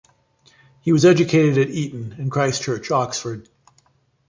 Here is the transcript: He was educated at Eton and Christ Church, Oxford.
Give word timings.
He 0.79 0.91
was 0.91 1.05
educated 1.05 1.59
at 1.59 1.69
Eton 1.69 2.13
and 2.17 2.31
Christ 2.31 2.63
Church, 2.63 2.89
Oxford. 2.89 3.47